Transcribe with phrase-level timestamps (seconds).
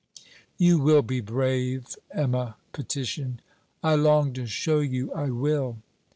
[0.57, 3.43] 'You will be brave,' Emma petitioned.
[3.83, 5.77] 'I long to show you I will.'